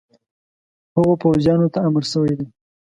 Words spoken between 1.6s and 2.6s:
ته امر شوی دی.